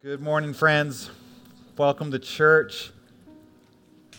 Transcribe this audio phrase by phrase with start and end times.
[0.00, 1.10] Good morning, friends.
[1.76, 2.92] Welcome to church.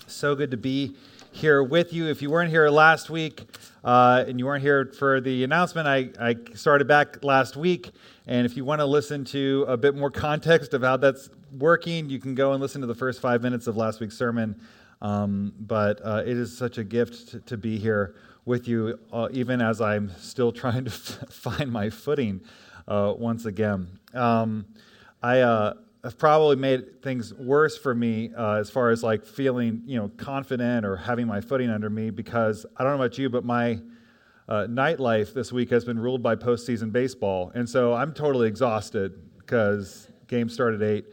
[0.08, 0.98] So good to be
[1.32, 2.10] here with you.
[2.10, 3.46] If you weren't here last week
[3.86, 7.92] uh, and you weren't here for the announcement, I, I started back last week.
[8.28, 12.10] And if you want to listen to a bit more context of how that's working,
[12.10, 14.60] you can go and listen to the first five minutes of last week's sermon.
[15.02, 19.30] Um, but uh, it is such a gift to, to be here with you, uh,
[19.32, 22.42] even as I'm still trying to f- find my footing
[22.86, 23.88] uh, once again.
[24.14, 24.66] Um,
[25.22, 25.74] I uh,
[26.04, 30.10] have probably made things worse for me uh, as far as like feeling, you know,
[30.18, 33.80] confident or having my footing under me because I don't know about you, but my
[34.48, 39.14] uh, nightlife this week has been ruled by postseason baseball, and so I'm totally exhausted
[39.38, 41.06] because games start at eight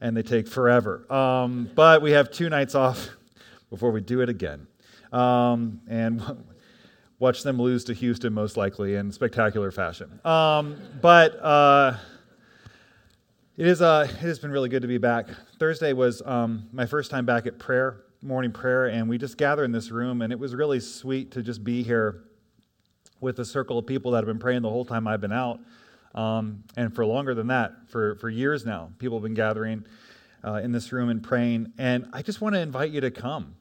[0.00, 1.10] and they take forever.
[1.12, 3.10] Um, but we have two nights off
[3.70, 4.66] before we do it again,
[5.12, 6.22] um, and
[7.18, 10.18] watch them lose to Houston most likely in spectacular fashion.
[10.24, 11.98] Um, but uh,
[13.62, 15.28] it, is, uh, it has been really good to be back.
[15.60, 19.62] Thursday was um, my first time back at prayer, morning prayer, and we just gathered
[19.62, 22.24] in this room, and it was really sweet to just be here
[23.20, 25.60] with a circle of people that have been praying the whole time I've been out.
[26.16, 29.86] Um, and for longer than that, for, for years now, people have been gathering
[30.42, 31.72] uh, in this room and praying.
[31.78, 33.54] And I just want to invite you to come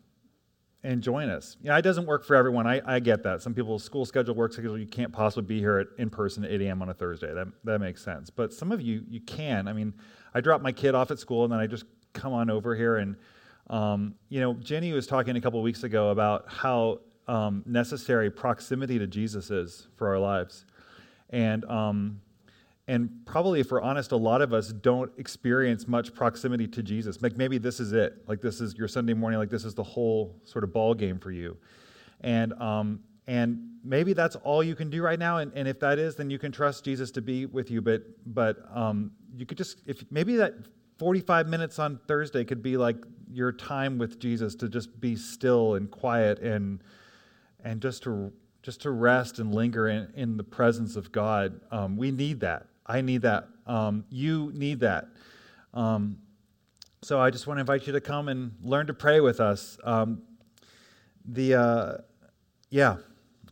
[0.83, 1.57] and join us.
[1.61, 2.65] Know, it doesn't work for everyone.
[2.65, 3.41] I, I get that.
[3.41, 6.51] Some people's school schedule works schedule, you can't possibly be here at, in person at
[6.51, 6.81] 8 a.m.
[6.81, 7.33] on a Thursday.
[7.33, 8.29] That, that makes sense.
[8.29, 9.67] But some of you, you can.
[9.67, 9.93] I mean,
[10.33, 12.97] I drop my kid off at school and then I just come on over here.
[12.97, 13.15] And,
[13.69, 18.97] um, you know, Jenny was talking a couple weeks ago about how um, necessary proximity
[18.97, 20.65] to Jesus is for our lives.
[21.29, 22.21] And, um,
[22.91, 27.21] and probably, if we're honest, a lot of us don't experience much proximity to Jesus.
[27.21, 28.21] Like maybe this is it.
[28.27, 29.39] Like this is your Sunday morning.
[29.39, 31.55] Like this is the whole sort of ball game for you.
[32.19, 35.37] And um, and maybe that's all you can do right now.
[35.37, 37.81] And, and if that is, then you can trust Jesus to be with you.
[37.81, 40.55] But but um, you could just if maybe that
[40.97, 42.97] 45 minutes on Thursday could be like
[43.31, 46.83] your time with Jesus to just be still and quiet and
[47.63, 51.61] and just to just to rest and linger in, in the presence of God.
[51.71, 52.65] Um, we need that.
[52.85, 53.47] I need that.
[53.65, 55.07] Um, you need that.
[55.73, 56.17] Um,
[57.01, 59.77] so I just want to invite you to come and learn to pray with us.
[59.83, 60.21] Um,
[61.25, 61.93] the uh,
[62.69, 62.97] yeah,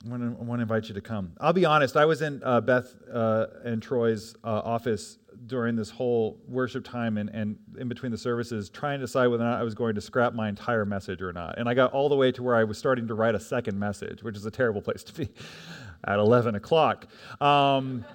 [0.06, 1.34] I want, to, I want to invite you to come.
[1.39, 1.97] I'll be honest.
[1.97, 7.18] I was in uh, Beth uh, and Troy's uh, office during this whole worship time
[7.18, 9.95] and, and in between the services, trying to decide whether or not I was going
[9.95, 11.57] to scrap my entire message or not.
[11.57, 13.78] And I got all the way to where I was starting to write a second
[13.79, 15.29] message, which is a terrible place to be
[16.06, 17.07] at 11 o'clock.
[17.41, 18.06] Um,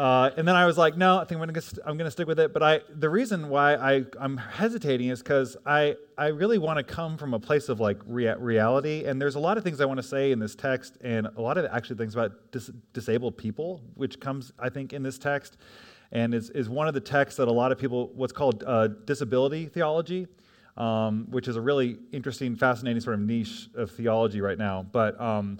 [0.00, 2.26] uh, and then I was like, no, I think I'm going to I'm to stick
[2.26, 2.54] with it.
[2.54, 6.82] But I the reason why I I'm hesitating is because I I really want to
[6.82, 9.04] come from a place of like rea- reality.
[9.04, 11.42] And there's a lot of things I want to say in this text, and a
[11.42, 15.58] lot of actually things about dis- disabled people, which comes I think in this text,
[16.12, 18.86] and is is one of the texts that a lot of people what's called uh,
[19.04, 20.28] disability theology.
[20.78, 24.82] Um, which is a really interesting, fascinating sort of niche of theology right now.
[24.82, 25.58] But um,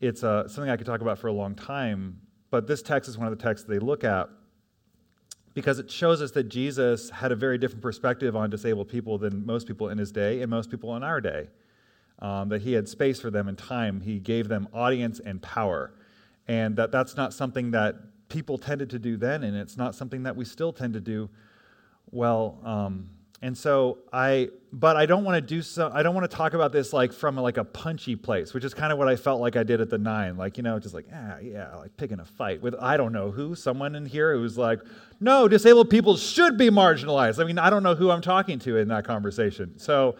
[0.00, 2.18] it's uh, something I could talk about for a long time
[2.50, 4.28] but this text is one of the texts they look at
[5.54, 9.44] because it shows us that Jesus had a very different perspective on disabled people than
[9.44, 11.48] most people in his day and most people in our day.
[12.20, 14.00] Um, that he had space for them and time.
[14.00, 15.92] He gave them audience and power.
[16.48, 17.96] And that that's not something that
[18.28, 21.28] people tended to do then, and it's not something that we still tend to do
[22.10, 23.10] well um,
[23.40, 25.90] and so I, but I don't want to do so.
[25.94, 28.74] I don't want to talk about this like from like a punchy place, which is
[28.74, 30.36] kind of what I felt like I did at the nine.
[30.36, 33.30] Like you know, just like ah, yeah, like picking a fight with I don't know
[33.30, 34.80] who, someone in here who's like,
[35.20, 37.40] no, disabled people should be marginalized.
[37.40, 39.78] I mean, I don't know who I'm talking to in that conversation.
[39.78, 40.16] So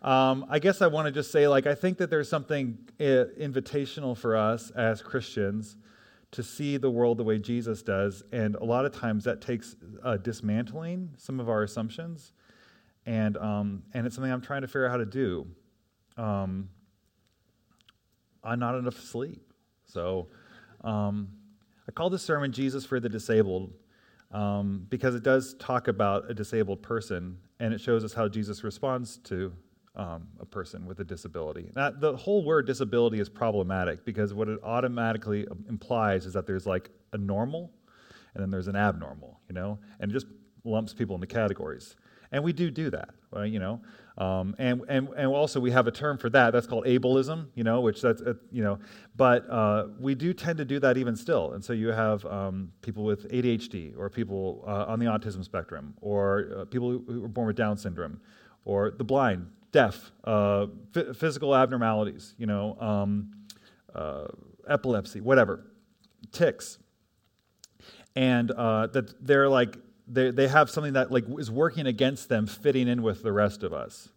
[0.00, 3.28] um, I guess I want to just say like I think that there's something uh,
[3.38, 5.76] invitational for us as Christians
[6.30, 9.76] to see the world the way Jesus does, and a lot of times that takes
[10.02, 12.32] uh, dismantling some of our assumptions
[13.06, 15.46] and um, and it's something I'm trying to figure out how to do.
[16.16, 16.68] Um,
[18.44, 19.52] I'm not enough sleep,
[19.86, 20.28] so
[20.82, 21.28] um,
[21.88, 23.72] I call this sermon "Jesus for the Disabled"
[24.32, 28.64] um, because it does talk about a disabled person, and it shows us how Jesus
[28.64, 29.52] responds to
[29.94, 31.70] um, a person with a disability.
[31.76, 36.66] Now, the whole word disability is problematic because what it automatically implies is that there's
[36.66, 37.70] like a normal,
[38.34, 40.26] and then there's an abnormal, you know, and it just
[40.64, 41.96] lumps people into categories.
[42.32, 43.80] And we do do that, uh, you know.
[44.18, 46.52] Um, and, and, and also we have a term for that.
[46.52, 48.78] That's called ableism, you know, which that's, uh, you know,
[49.16, 51.52] but uh, we do tend to do that even still.
[51.52, 55.94] And so you have um, people with ADHD or people uh, on the autism spectrum
[56.00, 58.20] or uh, people who are born with Down syndrome
[58.64, 63.30] or the blind, deaf, uh, f- physical abnormalities, you know, um,
[64.68, 65.66] epilepsy, whatever,
[66.32, 66.78] tics.
[68.14, 69.78] And that they're like
[70.12, 73.62] they, they have something that like is working against them fitting in with the rest
[73.62, 74.08] of us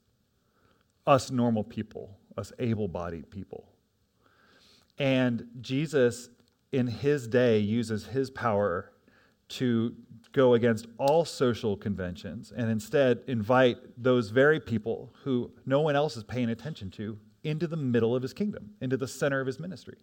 [1.08, 3.68] us normal people us able-bodied people
[4.98, 6.30] and jesus
[6.72, 8.92] in his day uses his power
[9.48, 9.96] to
[10.32, 16.18] go against all social conventions and instead invite those very people who no one else
[16.18, 19.60] is paying attention to into the middle of his kingdom, into the center of his
[19.60, 19.98] ministry.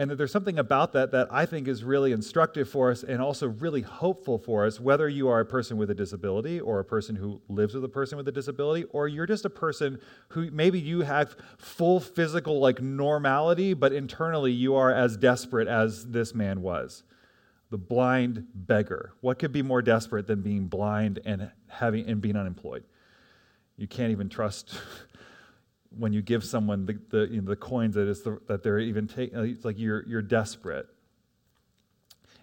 [0.00, 3.20] And that there's something about that that I think is really instructive for us and
[3.20, 6.84] also really hopeful for us, whether you are a person with a disability or a
[6.84, 9.98] person who lives with a person with a disability, or you're just a person
[10.28, 16.06] who maybe you have full physical like normality, but internally you are as desperate as
[16.06, 17.02] this man was.
[17.70, 19.14] The blind beggar.
[19.20, 22.84] What could be more desperate than being blind and having and being unemployed?
[23.76, 24.80] You can't even trust
[25.96, 28.78] when you give someone the, the, you know, the coins that, is the, that they're
[28.78, 30.86] even taking, it's like you're, you're desperate.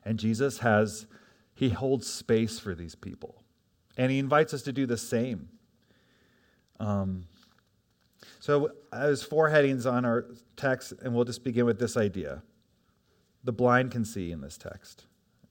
[0.03, 1.07] And Jesus has,
[1.53, 3.44] he holds space for these people.
[3.97, 5.50] And he invites us to do the same.
[6.80, 7.25] Um,
[8.39, 10.25] so, as four headings on our
[10.56, 12.44] text, and we'll just begin with this idea.
[13.44, 15.06] The blind can see in this text,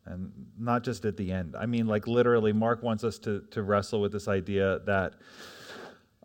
[0.05, 1.55] and not just at the end.
[1.58, 5.14] I mean, like literally, Mark wants us to, to wrestle with this idea that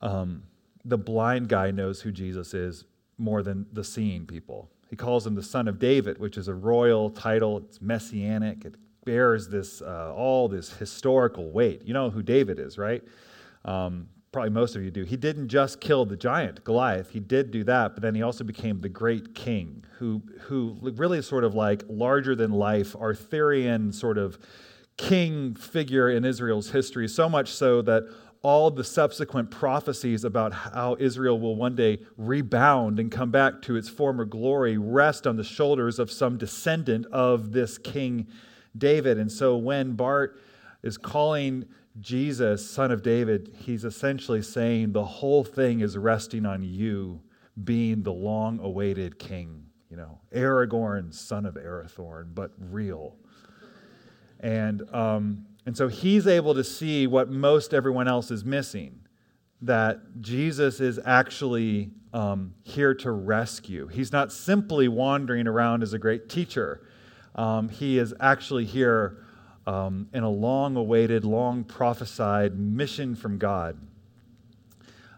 [0.01, 0.43] um,
[0.85, 2.85] the blind guy knows who Jesus is
[3.17, 4.69] more than the seeing people.
[4.89, 7.57] He calls him the son of David, which is a royal title.
[7.57, 8.65] It's messianic.
[8.65, 11.83] It bears this uh, all this historical weight.
[11.85, 13.03] You know who David is, right?
[13.65, 15.03] Um, probably most of you do.
[15.03, 17.09] He didn't just kill the giant Goliath.
[17.11, 21.21] He did do that, but then he also became the great king, who who really
[21.21, 24.39] sort of like larger than life, Arthurian sort of
[24.97, 27.07] king figure in Israel's history.
[27.07, 28.03] So much so that
[28.41, 33.75] all the subsequent prophecies about how Israel will one day rebound and come back to
[33.75, 38.27] its former glory rest on the shoulders of some descendant of this King
[38.77, 39.17] David.
[39.17, 40.39] And so when Bart
[40.83, 41.65] is calling
[41.99, 47.21] Jesus son of David, he's essentially saying the whole thing is resting on you
[47.63, 49.65] being the long awaited king.
[49.89, 53.17] You know, Aragorn, son of Arathorn, but real.
[54.39, 59.01] And um, and so he's able to see what most everyone else is missing
[59.61, 63.85] that Jesus is actually um, here to rescue.
[63.85, 66.87] He's not simply wandering around as a great teacher,
[67.35, 69.23] um, he is actually here
[69.67, 73.77] um, in a long awaited, long prophesied mission from God.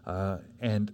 [0.06, 0.92] Uh, and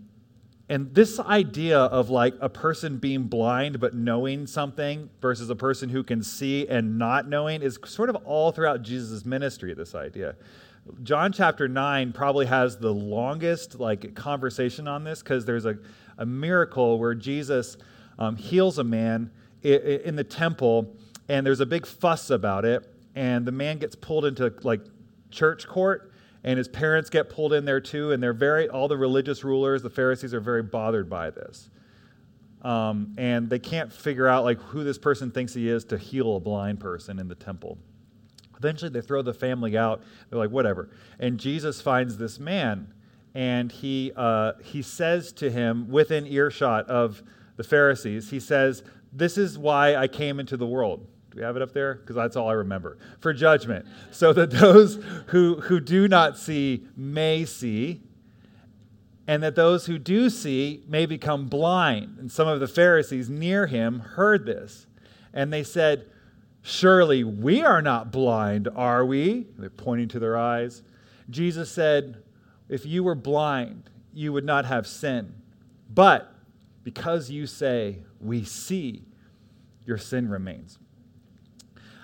[0.68, 5.88] and this idea of like a person being blind but knowing something versus a person
[5.88, 10.36] who can see and not knowing is sort of all throughout Jesus' ministry, this idea.
[11.02, 15.78] John chapter 9 probably has the longest like conversation on this because there's a,
[16.18, 17.76] a miracle where Jesus
[18.18, 19.30] um, heals a man
[19.62, 20.96] in the temple
[21.28, 24.80] and there's a big fuss about it and the man gets pulled into like
[25.30, 26.12] church court
[26.44, 29.82] and his parents get pulled in there too and they're very all the religious rulers
[29.82, 31.70] the pharisees are very bothered by this.
[32.62, 36.37] Um, and they can't figure out like who this person thinks he is to heal
[36.37, 37.79] a blind person in the temple.
[38.56, 40.02] Eventually they throw the family out.
[40.29, 40.90] They're like whatever.
[41.19, 42.93] And jesus finds this man
[43.35, 47.23] and he, uh, he says to him within earshot of
[47.56, 51.06] the pharisees he says this is why i came into the world
[51.38, 51.94] we have it up there?
[51.94, 52.99] Because that's all I remember.
[53.20, 53.87] For judgment.
[54.11, 58.02] So that those who, who do not see may see,
[59.26, 62.16] and that those who do see may become blind.
[62.18, 64.87] And some of the Pharisees near him heard this.
[65.33, 66.07] And they said,
[66.62, 69.47] Surely we are not blind, are we?
[69.57, 70.83] They're pointing to their eyes.
[71.30, 72.23] Jesus said,
[72.68, 75.35] If you were blind, you would not have sin.
[75.88, 76.35] But
[76.83, 79.04] because you say, We see,
[79.85, 80.78] your sin remains.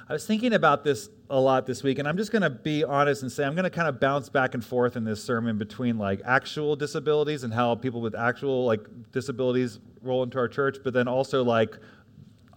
[0.06, 2.84] I was thinking about this a lot this week, and I'm just going to be
[2.84, 5.56] honest and say I'm going to kind of bounce back and forth in this sermon
[5.56, 8.80] between like actual disabilities and how people with actual like
[9.12, 11.78] disabilities roll into our church, but then also like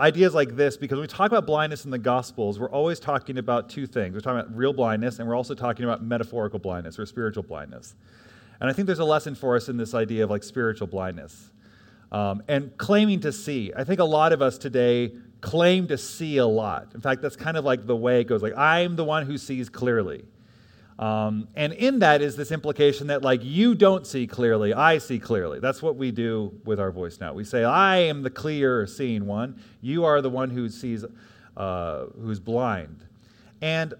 [0.01, 3.37] ideas like this because when we talk about blindness in the Gospels, we're always talking
[3.37, 4.13] about two things.
[4.13, 7.95] We're talking about real blindness, and we're also talking about metaphorical blindness or spiritual blindness.
[8.59, 11.51] And I think there's a lesson for us in this idea of like spiritual blindness
[12.11, 13.71] um, and claiming to see.
[13.75, 16.91] I think a lot of us today claim to see a lot.
[16.95, 18.41] In fact, that's kind of like the way it goes.
[18.41, 20.25] Like, I'm the one who sees clearly.
[20.99, 25.19] Um, and in that is this implication that, like, you don't see clearly, I see
[25.19, 25.59] clearly.
[25.59, 27.33] That's what we do with our voice now.
[27.33, 29.61] We say, I am the clear seeing one.
[29.81, 31.05] You are the one who sees,
[31.55, 33.05] uh, who's blind.
[33.61, 33.93] And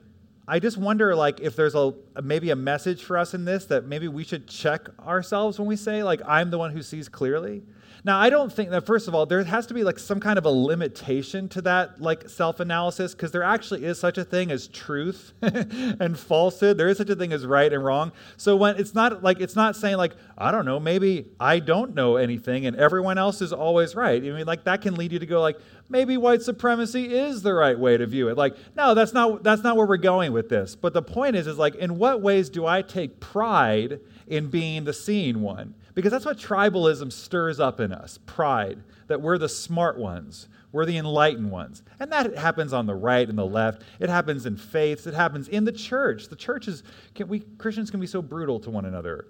[0.47, 3.85] I just wonder, like, if there's a maybe a message for us in this that
[3.85, 7.61] maybe we should check ourselves when we say, like, I'm the one who sees clearly.
[8.07, 10.37] Now, I don't think that, first of all, there has to be like some kind
[10.37, 14.49] of a limitation to that like self analysis because there actually is such a thing
[14.49, 16.77] as truth and falsehood.
[16.77, 18.13] There is such a thing as right and wrong.
[18.37, 21.95] So when it's not like, it's not saying like, I don't know, maybe I don't
[21.95, 24.23] know anything and everyone else is always right.
[24.23, 25.57] I mean, like that can lead you to go like,
[25.89, 28.37] maybe white supremacy is the right way to view it.
[28.37, 30.77] Like, no, that's not, that's not where we're going with this.
[30.77, 34.85] But the point is, is like, in what ways do I take pride in being
[34.85, 35.73] the seeing one?
[35.97, 40.85] Because that's what tribalism stirs up in us pride, that we're the smart ones, we're
[40.85, 41.81] the enlightened ones.
[41.99, 43.81] And that happens on the right and the left.
[43.99, 46.27] It happens in faiths, it happens in the church.
[46.27, 46.83] The church is,
[47.15, 49.25] can we, Christians can be so brutal to one another.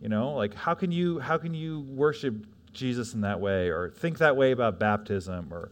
[0.00, 2.34] You know, like how can you how can you worship
[2.72, 5.70] Jesus in that way or think that way about baptism or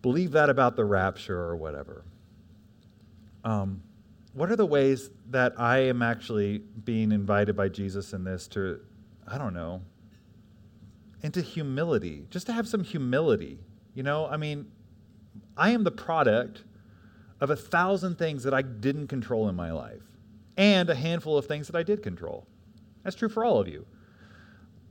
[0.00, 2.04] believe that about the rapture or whatever?
[3.42, 3.82] Um,
[4.32, 8.78] what are the ways that I am actually being invited by Jesus in this to
[9.30, 9.82] I don't know,
[11.22, 13.58] into humility, just to have some humility.
[13.94, 14.66] You know, I mean,
[15.56, 16.64] I am the product
[17.40, 20.02] of a thousand things that I didn't control in my life
[20.56, 22.46] and a handful of things that I did control.
[23.04, 23.86] That's true for all of you.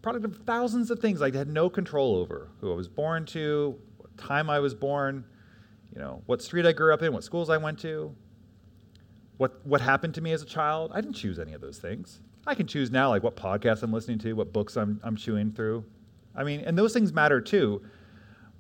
[0.01, 3.77] Product of thousands of things I had no control over who I was born to,
[3.98, 5.25] what time I was born,
[5.94, 8.15] you know, what street I grew up in, what schools I went to,
[9.38, 10.91] what, what happened to me as a child.
[10.94, 12.20] I didn't choose any of those things.
[12.46, 15.51] I can choose now, like what podcasts I'm listening to, what books I'm, I'm chewing
[15.51, 15.84] through.
[16.36, 17.82] I mean, and those things matter too.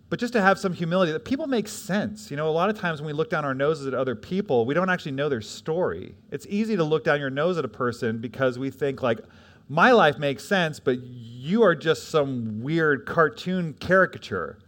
[0.09, 2.31] But just to have some humility that people make sense.
[2.31, 4.65] You know, a lot of times when we look down our noses at other people,
[4.65, 6.15] we don't actually know their story.
[6.31, 9.19] It's easy to look down your nose at a person because we think, like,
[9.67, 14.59] my life makes sense, but you are just some weird cartoon caricature.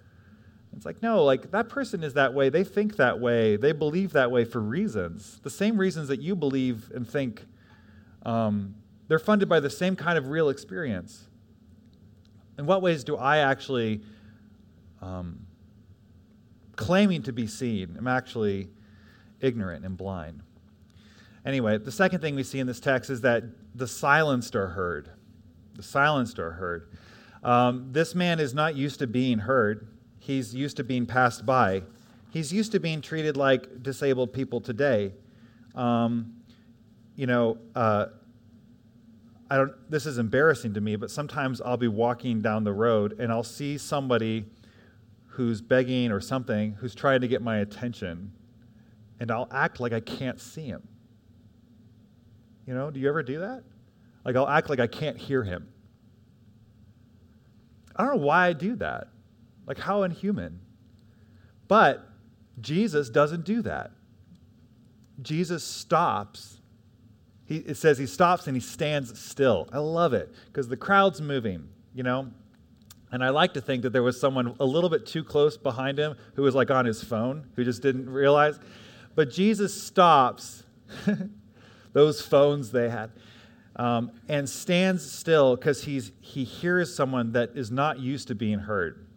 [0.80, 2.48] It's like, no, like that person is that way.
[2.48, 3.58] They think that way.
[3.58, 5.42] They believe that way for reasons.
[5.44, 7.44] The same reasons that you believe and think
[8.24, 8.76] um,
[9.10, 11.28] they're funded by the same kind of real experience.
[12.58, 14.00] In what ways do I actually,
[15.02, 15.40] um,
[16.78, 18.70] claiming to be seen, I'm actually
[19.42, 20.44] ignorant and blind?
[21.46, 23.44] Anyway, the second thing we see in this text is that
[23.76, 25.10] the silenced are heard.
[25.76, 26.90] The silenced are heard.
[27.44, 29.86] Um, this man is not used to being heard,
[30.30, 31.82] he's used to being passed by.
[32.30, 35.12] He's used to being treated like disabled people today.
[35.74, 36.36] Um,
[37.16, 38.06] you know, uh,
[39.50, 43.20] I don't, this is embarrassing to me, but sometimes I'll be walking down the road
[43.20, 44.46] and I'll see somebody
[45.26, 48.32] who's begging or something who's trying to get my attention,
[49.20, 50.88] and I'll act like I can't see him.
[52.68, 53.64] You know, do you ever do that?
[54.24, 55.68] Like, I'll act like I can't hear him.
[57.96, 59.08] I don't know why I do that.
[59.70, 60.60] Like, how inhuman.
[61.70, 62.06] But
[62.60, 63.92] Jesus doesn't do that.
[65.22, 66.60] Jesus stops
[67.50, 69.68] he, it says he stops and he stands still.
[69.74, 72.30] I love it because the crowd's moving, you know?
[73.12, 75.98] And I like to think that there was someone a little bit too close behind
[75.98, 78.60] him who was like on his phone, who just didn't realize.
[79.16, 80.62] But Jesus stops
[81.94, 83.10] those phones they had
[83.78, 89.08] um, and stands still because he hears someone that is not used to being heard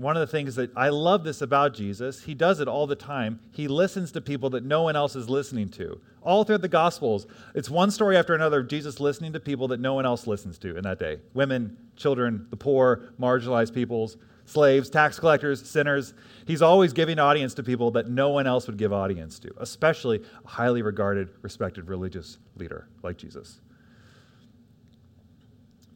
[0.00, 2.96] one of the things that I love this about Jesus, he does it all the
[2.96, 3.38] time.
[3.52, 6.00] He listens to people that no one else is listening to.
[6.22, 9.78] All through the Gospels, it's one story after another of Jesus listening to people that
[9.78, 14.16] no one else listens to in that day women, children, the poor, marginalized peoples,
[14.46, 16.14] slaves, tax collectors, sinners.
[16.46, 20.22] He's always giving audience to people that no one else would give audience to, especially
[20.44, 23.60] a highly regarded, respected religious leader like Jesus.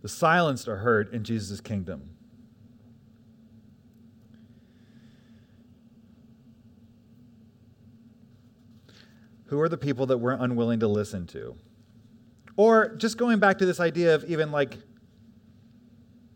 [0.03, 2.14] The silenced are heard in Jesus' kingdom.
[9.47, 11.57] Who are the people that we're unwilling to listen to?
[12.57, 14.79] Or just going back to this idea of even like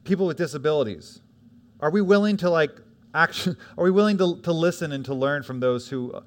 [0.05, 1.21] people with disabilities.
[1.81, 2.71] Are we willing to like
[3.15, 6.21] action are we willing to, to listen and to learn from those who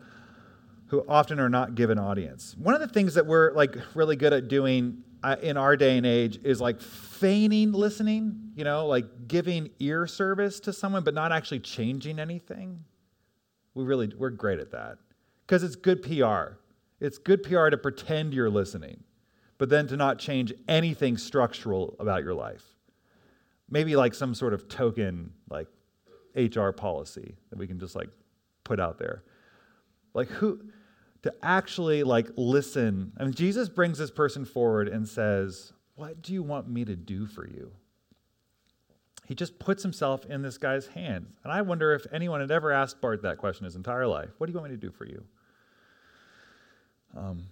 [0.88, 2.56] who often are not given audience?
[2.58, 5.98] One of the things that we're like really good at doing uh, in our day
[5.98, 11.14] and age is like feigning listening, you know, like giving ear service to someone but
[11.14, 12.84] not actually changing anything.
[13.74, 14.98] We really we're great at that
[15.46, 16.58] because it's good PR.
[17.02, 19.04] It's good PR to pretend you're listening,
[19.58, 22.64] but then to not change anything structural about your life.
[23.70, 25.68] Maybe like some sort of token, like
[26.36, 28.10] HR policy that we can just like
[28.64, 29.24] put out there.
[30.14, 30.62] Like who
[31.24, 33.14] to actually like listen.
[33.18, 36.96] I mean, Jesus brings this person forward and says, What do you want me to
[36.96, 37.72] do for you?
[39.26, 41.30] He just puts himself in this guy's hands.
[41.44, 44.30] And I wonder if anyone had ever asked Bart that question his entire life.
[44.38, 45.24] What do you want me to do for you?
[47.16, 47.46] Um,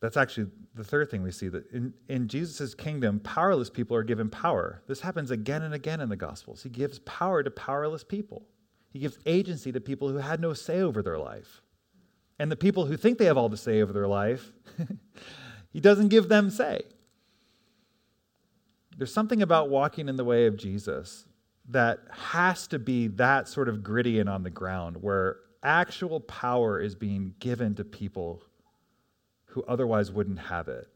[0.00, 4.02] that's actually the third thing we see that in, in Jesus' kingdom, powerless people are
[4.02, 4.82] given power.
[4.86, 6.62] This happens again and again in the Gospels.
[6.62, 8.46] He gives power to powerless people,
[8.90, 11.62] He gives agency to people who had no say over their life.
[12.38, 14.52] And the people who think they have all the say over their life,
[15.74, 16.82] He doesn't give them say.
[18.96, 21.26] There's something about walking in the way of Jesus
[21.70, 26.80] that has to be that sort of gritty and on the ground where actual power
[26.80, 28.42] is being given to people
[29.46, 30.88] who otherwise wouldn't have it.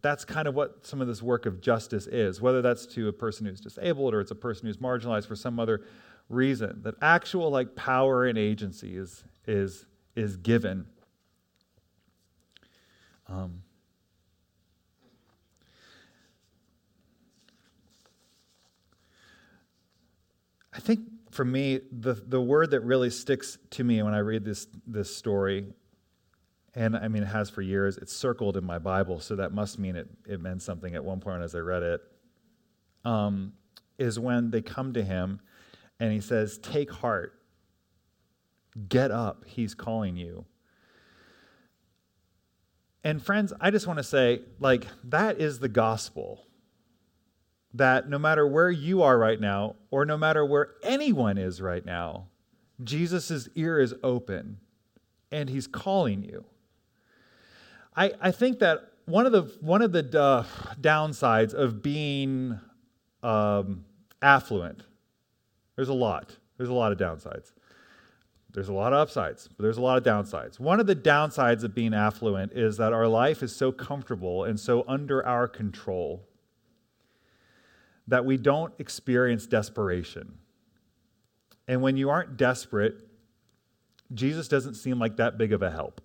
[0.00, 3.12] That's kind of what some of this work of justice is, whether that's to a
[3.12, 5.82] person who's disabled or it's a person who's marginalized for some other
[6.28, 6.82] reason.
[6.82, 10.86] That actual like power and agency is is is given.
[13.26, 13.62] Um,
[20.72, 21.00] I think
[21.38, 25.14] for me, the, the word that really sticks to me when I read this, this
[25.14, 25.72] story,
[26.74, 29.78] and I mean, it has for years, it's circled in my Bible, so that must
[29.78, 32.00] mean it, it meant something at one point as I read it,
[33.04, 33.52] um,
[33.98, 35.38] is when they come to him
[36.00, 37.40] and he says, Take heart,
[38.88, 40.44] get up, he's calling you.
[43.04, 46.47] And friends, I just want to say, like, that is the gospel
[47.78, 51.84] that no matter where you are right now, or no matter where anyone is right
[51.84, 52.26] now,
[52.82, 54.58] Jesus' ear is open
[55.32, 56.44] and he's calling you.
[57.96, 60.44] I, I think that one of the, one of the uh,
[60.80, 62.60] downsides of being
[63.22, 63.84] um,
[64.22, 64.82] affluent,
[65.76, 66.36] there's a lot.
[66.56, 67.52] There's a lot of downsides.
[68.52, 70.58] There's a lot of upsides, but there's a lot of downsides.
[70.58, 74.58] One of the downsides of being affluent is that our life is so comfortable and
[74.58, 76.27] so under our control
[78.08, 80.38] that we don't experience desperation.
[81.68, 82.96] And when you aren't desperate,
[84.12, 86.00] Jesus doesn't seem like that big of a help.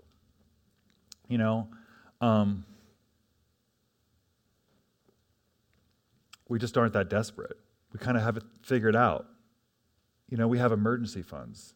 [1.30, 1.70] You know,
[2.20, 2.66] um,
[6.50, 7.58] we just aren't that desperate.
[7.94, 9.26] We kind of have it figured out.
[10.30, 11.74] You know, we have emergency funds.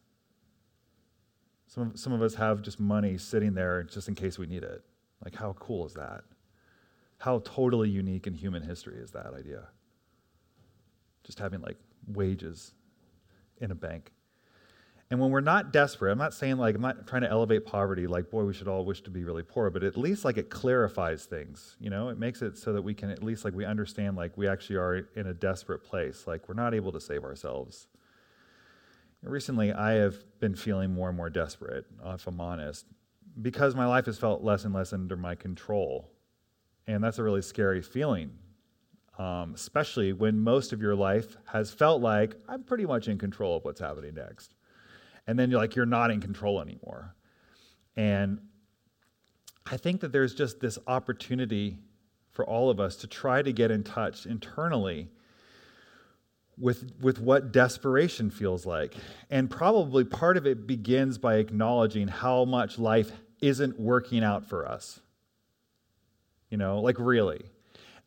[1.68, 4.62] Some of, some of us have just money sitting there just in case we need
[4.62, 4.84] it.
[5.24, 6.22] Like, how cool is that?
[7.18, 9.68] How totally unique in human history is that idea?
[11.24, 11.76] Just having like
[12.06, 12.72] wages
[13.60, 14.12] in a bank.
[15.10, 18.06] And when we're not desperate, I'm not saying like, I'm not trying to elevate poverty,
[18.06, 20.50] like, boy, we should all wish to be really poor, but at least like it
[20.50, 22.10] clarifies things, you know?
[22.10, 24.76] It makes it so that we can at least like we understand like we actually
[24.76, 27.86] are in a desperate place, like we're not able to save ourselves.
[29.22, 32.86] Recently, I have been feeling more and more desperate, if I'm honest,
[33.40, 36.12] because my life has felt less and less under my control.
[36.86, 38.30] And that's a really scary feeling
[39.18, 43.56] um, especially when most of your life has felt like I'm pretty much in control
[43.56, 44.54] of what's happening next.
[45.26, 47.14] And then you're like, you're not in control anymore.
[47.96, 48.40] And
[49.70, 51.78] I think that there's just this opportunity
[52.30, 55.08] for all of us to try to get in touch internally
[56.56, 58.94] with, with what desperation feels like.
[59.30, 63.10] And probably part of it begins by acknowledging how much life
[63.42, 65.00] isn't working out for us.
[66.50, 67.44] You know, like really.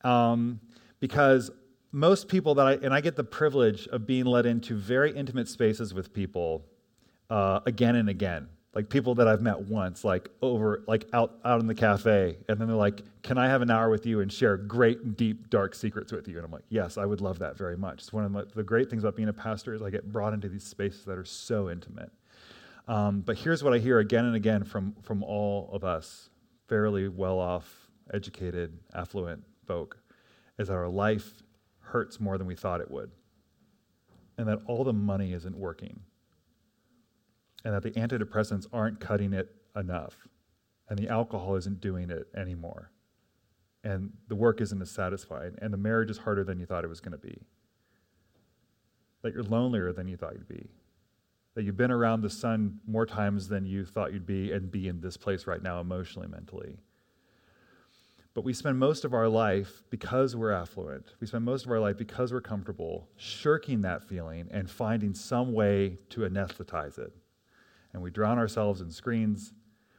[0.04, 0.62] Um,
[1.02, 1.52] because
[1.92, 5.50] most people that I, and I get the privilege of being let into very intimate
[5.50, 6.66] spaces with people
[7.30, 8.48] uh, again and again.
[8.74, 12.58] Like people that I've met once, like over, like out, out in the cafe, and
[12.58, 15.76] then they're like, "Can I have an hour with you and share great, deep, dark
[15.76, 18.24] secrets with you?" And I'm like, "Yes, I would love that very much." It's one
[18.24, 20.64] of my, the great things about being a pastor is I get brought into these
[20.64, 22.14] spaces that are so intimate.
[22.88, 26.30] Um, but here's what I hear again and again from from all of us,
[26.70, 30.01] fairly well-off, educated, affluent folk
[30.62, 31.43] is that our life
[31.80, 33.12] hurts more than we thought it would,
[34.38, 36.00] and that all the money isn't working,
[37.65, 40.28] and that the antidepressants aren't cutting it enough,
[40.88, 42.91] and the alcohol isn't doing it anymore,
[43.84, 46.89] and the work isn't as satisfying, and the marriage is harder than you thought it
[46.89, 47.41] was going to be,
[49.24, 50.69] that you're lonelier than you thought you'd be.
[51.54, 54.88] That you've been around the sun more times than you thought you'd be and be
[54.88, 56.78] in this place right now, emotionally, mentally
[58.34, 61.80] but we spend most of our life, because we're affluent, we spend most of our
[61.80, 67.12] life because we're comfortable, shirking that feeling and finding some way to anesthetize it.
[67.94, 69.54] And we drown ourselves in screens,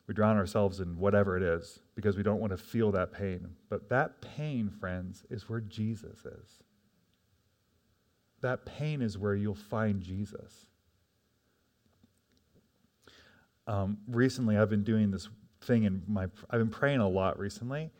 [0.06, 3.48] we drown ourselves in whatever it is because we don't want to feel that pain.
[3.68, 6.62] But that pain, friends, is where Jesus is.
[8.40, 10.66] That pain is where you'll find Jesus.
[13.66, 15.28] Um, recently, I've been doing this
[15.60, 17.90] thing and my, I've been praying a lot recently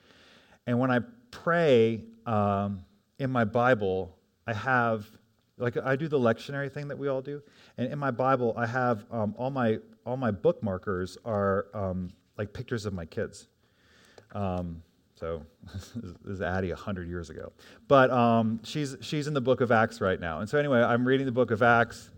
[0.66, 2.84] and when I pray um,
[3.18, 5.06] in my Bible, I have,
[5.58, 7.42] like, I do the lectionary thing that we all do.
[7.78, 12.52] And in my Bible, I have um, all, my, all my bookmarkers are um, like
[12.52, 13.48] pictures of my kids.
[14.32, 14.82] Um,
[15.14, 15.94] so this
[16.26, 17.52] is Addie hundred years ago,
[17.86, 20.40] but um, she's she's in the book of Acts right now.
[20.40, 22.10] And so anyway, I'm reading the book of Acts.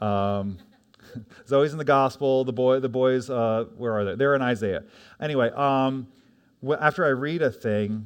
[0.00, 0.58] Um,
[1.46, 2.44] Zoe's in the gospel.
[2.44, 4.14] The boy, the boys, uh, where are they?
[4.16, 4.82] They're in Isaiah.
[5.20, 6.08] Anyway, um,
[6.80, 8.04] after I read a thing,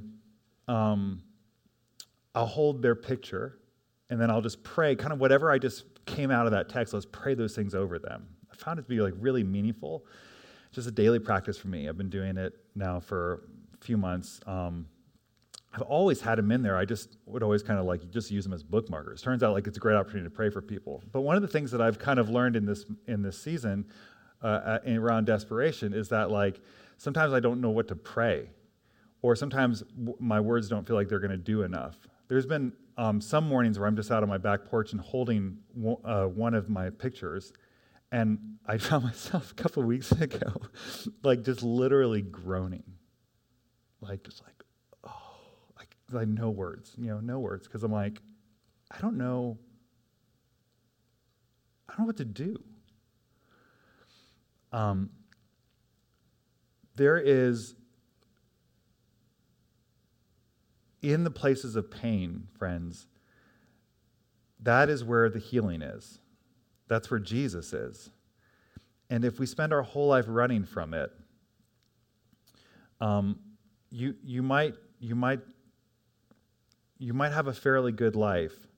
[0.68, 1.22] um,
[2.34, 3.58] I'll hold their picture,
[4.10, 6.94] and then I'll just pray, kind of whatever I just came out of that text.
[6.94, 8.26] Let's pray those things over them.
[8.50, 10.06] I found it to be like really meaningful.
[10.72, 11.88] Just a daily practice for me.
[11.88, 14.40] I've been doing it now for a few months.
[14.46, 14.86] Um,
[15.74, 16.76] I've always had them in there.
[16.76, 19.22] I just would always kind of like just use them as bookmarkers.
[19.22, 21.02] Turns out like it's a great opportunity to pray for people.
[21.12, 23.86] But one of the things that I've kind of learned in this in this season
[24.42, 26.60] uh, around desperation is that like
[26.96, 28.50] sometimes I don't know what to pray,
[29.22, 31.96] or sometimes w- my words don't feel like they're going to do enough.
[32.28, 35.58] There's been um, some mornings where I'm just out on my back porch and holding
[35.74, 37.52] w- uh, one of my pictures,
[38.10, 40.52] and I found myself a couple weeks ago,
[41.22, 42.84] like just literally groaning,
[44.00, 44.62] like just like
[46.12, 48.20] like no words, you know, no words, because I'm like,
[48.90, 49.58] I don't know,
[51.88, 52.56] I don't know what to do.
[54.72, 55.10] Um,
[56.96, 57.74] there is
[61.02, 63.06] in the places of pain, friends,
[64.60, 66.20] that is where the healing is.
[66.88, 68.10] That's where Jesus is.
[69.10, 71.10] And if we spend our whole life running from it,
[73.00, 73.38] um,
[73.90, 75.40] you, you, might, you might
[77.02, 78.68] you might have a fairly good life,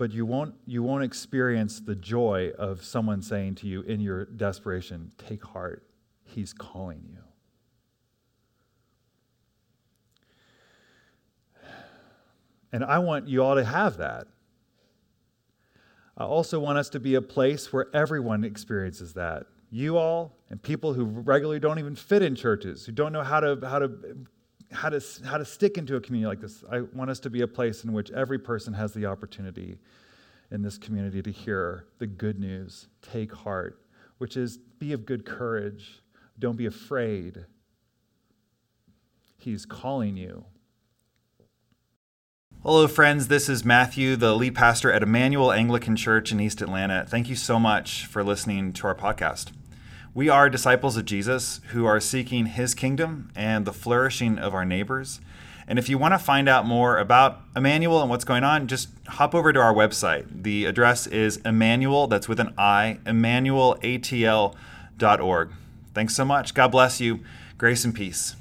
[0.00, 4.24] but you won't, you won't experience the joy of someone saying to you in your
[4.24, 5.84] desperation, Take heart,
[6.24, 7.18] He's calling you.
[12.72, 14.26] And I want you all to have that.
[16.16, 19.48] I also want us to be a place where everyone experiences that.
[19.70, 23.40] You all and people who regularly don't even fit in churches, who don't know how
[23.40, 23.90] to, how to
[24.72, 26.64] how to, how to stick into a community like this.
[26.70, 29.78] I want us to be a place in which every person has the opportunity
[30.50, 33.80] in this community to hear the good news, take heart,
[34.18, 36.02] which is be of good courage,
[36.38, 37.46] don't be afraid.
[39.38, 40.44] He's calling you.
[42.62, 43.28] Hello, friends.
[43.28, 47.06] This is Matthew, the lead pastor at Emmanuel Anglican Church in East Atlanta.
[47.08, 49.52] Thank you so much for listening to our podcast.
[50.12, 54.64] We are disciples of Jesus who are seeking his kingdom and the flourishing of our
[54.64, 55.20] neighbors.
[55.68, 58.88] And if you want to find out more about Emmanuel and what's going on, just
[59.06, 60.42] hop over to our website.
[60.42, 65.50] The address is Emmanuel, that's with an I, emmanuelatl.org.
[65.94, 66.54] Thanks so much.
[66.54, 67.20] God bless you.
[67.56, 68.34] Grace and peace.